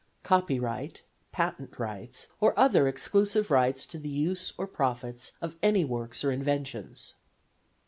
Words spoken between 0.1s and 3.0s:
Copyright, patent rights, or other